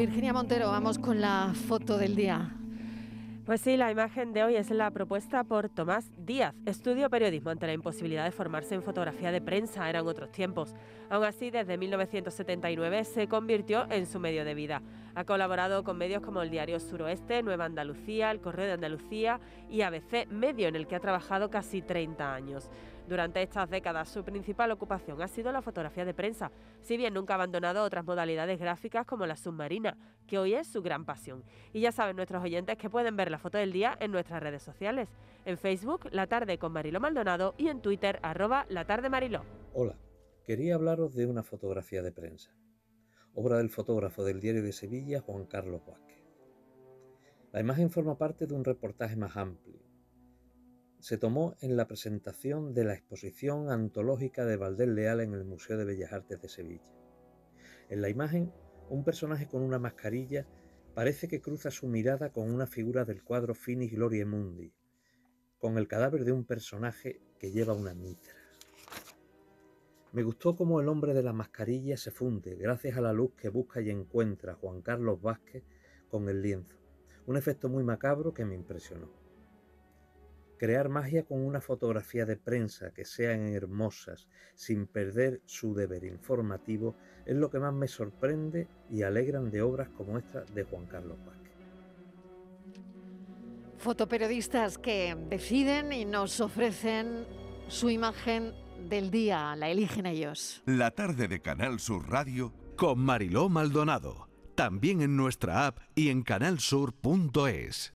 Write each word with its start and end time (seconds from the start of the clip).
Virginia 0.00 0.32
Montero, 0.32 0.68
vamos 0.68 0.98
con 0.98 1.20
la 1.20 1.52
foto 1.68 1.98
del 1.98 2.16
día. 2.16 2.56
Pues 3.44 3.60
sí, 3.60 3.76
la 3.76 3.90
imagen 3.90 4.32
de 4.32 4.42
hoy 4.42 4.56
es 4.56 4.70
la 4.70 4.90
propuesta 4.90 5.44
por 5.44 5.68
Tomás 5.68 6.10
Díaz. 6.16 6.54
Estudio 6.64 7.10
periodismo 7.10 7.50
ante 7.50 7.66
la 7.66 7.74
imposibilidad 7.74 8.24
de 8.24 8.30
formarse 8.30 8.74
en 8.74 8.82
fotografía 8.82 9.30
de 9.30 9.42
prensa, 9.42 9.90
eran 9.90 10.06
otros 10.06 10.32
tiempos. 10.32 10.74
Aún 11.10 11.24
así, 11.24 11.50
desde 11.50 11.76
1979 11.76 13.04
se 13.04 13.28
convirtió 13.28 13.84
en 13.90 14.06
su 14.06 14.18
medio 14.18 14.42
de 14.46 14.54
vida. 14.54 14.80
Ha 15.20 15.26
colaborado 15.26 15.84
con 15.84 15.98
medios 15.98 16.22
como 16.22 16.40
el 16.40 16.48
Diario 16.48 16.80
Suroeste, 16.80 17.42
Nueva 17.42 17.66
Andalucía, 17.66 18.30
El 18.30 18.40
Correo 18.40 18.64
de 18.64 18.72
Andalucía 18.72 19.38
y 19.68 19.82
ABC, 19.82 20.26
medio 20.30 20.66
en 20.66 20.76
el 20.76 20.86
que 20.86 20.96
ha 20.96 21.00
trabajado 21.00 21.50
casi 21.50 21.82
30 21.82 22.34
años. 22.34 22.70
Durante 23.06 23.42
estas 23.42 23.68
décadas 23.68 24.08
su 24.08 24.24
principal 24.24 24.70
ocupación 24.70 25.20
ha 25.20 25.28
sido 25.28 25.52
la 25.52 25.60
fotografía 25.60 26.06
de 26.06 26.14
prensa, 26.14 26.50
si 26.80 26.96
bien 26.96 27.12
nunca 27.12 27.34
ha 27.34 27.36
abandonado 27.36 27.84
otras 27.84 28.02
modalidades 28.06 28.58
gráficas 28.58 29.04
como 29.04 29.26
la 29.26 29.36
submarina, 29.36 29.94
que 30.26 30.38
hoy 30.38 30.54
es 30.54 30.66
su 30.68 30.80
gran 30.80 31.04
pasión. 31.04 31.44
Y 31.74 31.80
ya 31.80 31.92
saben 31.92 32.16
nuestros 32.16 32.42
oyentes 32.42 32.78
que 32.78 32.88
pueden 32.88 33.14
ver 33.14 33.30
la 33.30 33.38
foto 33.38 33.58
del 33.58 33.72
día 33.72 33.98
en 34.00 34.12
nuestras 34.12 34.42
redes 34.42 34.62
sociales, 34.62 35.10
en 35.44 35.58
Facebook 35.58 36.08
La 36.12 36.28
Tarde 36.28 36.56
con 36.56 36.72
Mariló 36.72 36.98
Maldonado 36.98 37.54
y 37.58 37.68
en 37.68 37.82
Twitter 37.82 38.20
arroba 38.22 38.64
La 38.70 38.86
Tarde 38.86 39.10
Mariló. 39.10 39.44
Hola, 39.74 39.98
quería 40.46 40.76
hablaros 40.76 41.14
de 41.14 41.26
una 41.26 41.42
fotografía 41.42 42.00
de 42.00 42.10
prensa, 42.10 42.56
obra 43.34 43.58
del 43.58 43.70
fotógrafo 43.70 44.24
del 44.24 44.40
Diario 44.40 44.62
de 44.62 44.72
Sevilla 44.72 45.20
Juan 45.20 45.46
Carlos 45.46 45.82
Vázquez. 45.86 46.22
La 47.52 47.60
imagen 47.60 47.90
forma 47.90 48.18
parte 48.18 48.46
de 48.46 48.54
un 48.54 48.64
reportaje 48.64 49.16
más 49.16 49.36
amplio 49.36 49.90
se 51.00 51.16
tomó 51.16 51.56
en 51.60 51.76
la 51.76 51.88
presentación 51.88 52.74
de 52.74 52.84
la 52.84 52.92
exposición 52.92 53.70
antológica 53.70 54.44
de 54.44 54.56
Valdés 54.56 54.88
Leal 54.88 55.20
en 55.20 55.32
el 55.32 55.44
Museo 55.44 55.78
de 55.78 55.86
Bellas 55.86 56.12
Artes 56.12 56.42
de 56.42 56.48
Sevilla. 56.48 56.92
En 57.88 58.02
la 58.02 58.10
imagen, 58.10 58.52
un 58.90 59.02
personaje 59.02 59.48
con 59.48 59.62
una 59.62 59.78
mascarilla 59.78 60.46
parece 60.94 61.26
que 61.26 61.40
cruza 61.40 61.70
su 61.70 61.88
mirada 61.88 62.32
con 62.32 62.50
una 62.50 62.66
figura 62.66 63.06
del 63.06 63.24
cuadro 63.24 63.54
Finis 63.54 63.92
Gloria 63.92 64.26
Mundi, 64.26 64.74
con 65.58 65.78
el 65.78 65.88
cadáver 65.88 66.24
de 66.24 66.32
un 66.32 66.44
personaje 66.44 67.22
que 67.38 67.50
lleva 67.50 67.72
una 67.72 67.94
mitra. 67.94 68.39
Me 70.12 70.24
gustó 70.24 70.56
cómo 70.56 70.80
el 70.80 70.88
hombre 70.88 71.14
de 71.14 71.22
la 71.22 71.32
mascarilla 71.32 71.96
se 71.96 72.10
funde 72.10 72.56
gracias 72.56 72.96
a 72.96 73.00
la 73.00 73.12
luz 73.12 73.32
que 73.36 73.48
busca 73.48 73.80
y 73.80 73.90
encuentra 73.90 74.54
Juan 74.54 74.82
Carlos 74.82 75.22
Vázquez 75.22 75.62
con 76.08 76.28
el 76.28 76.42
lienzo, 76.42 76.76
un 77.26 77.36
efecto 77.36 77.68
muy 77.68 77.84
macabro 77.84 78.34
que 78.34 78.44
me 78.44 78.56
impresionó. 78.56 79.08
Crear 80.58 80.88
magia 80.88 81.24
con 81.24 81.40
una 81.40 81.60
fotografía 81.60 82.26
de 82.26 82.36
prensa 82.36 82.90
que 82.90 83.04
sean 83.04 83.46
hermosas, 83.46 84.28
sin 84.54 84.88
perder 84.88 85.42
su 85.46 85.74
deber 85.74 86.04
informativo, 86.04 86.96
es 87.24 87.36
lo 87.36 87.48
que 87.48 87.60
más 87.60 87.72
me 87.72 87.86
sorprende 87.86 88.66
y 88.90 89.02
alegran 89.02 89.48
de 89.48 89.62
obras 89.62 89.90
como 89.90 90.18
esta 90.18 90.42
de 90.42 90.64
Juan 90.64 90.86
Carlos 90.86 91.18
Vázquez. 91.24 91.54
Fotoperiodistas 93.78 94.76
que 94.76 95.16
deciden 95.30 95.92
y 95.92 96.04
nos 96.04 96.40
ofrecen 96.40 97.24
su 97.68 97.88
imagen 97.88 98.52
del 98.88 99.10
día, 99.10 99.54
la 99.56 99.68
eligen 99.68 100.06
ellos. 100.06 100.62
La 100.66 100.90
tarde 100.90 101.28
de 101.28 101.40
Canal 101.40 101.80
Sur 101.80 102.08
Radio 102.08 102.52
con 102.76 102.98
Mariló 102.98 103.48
Maldonado, 103.48 104.28
también 104.54 105.02
en 105.02 105.16
nuestra 105.16 105.66
app 105.66 105.78
y 105.94 106.08
en 106.08 106.22
canalsur.es. 106.22 107.88